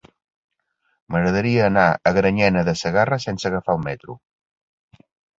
[1.15, 4.17] M'agradaria anar a Granyena de Segarra sense agafar el metro.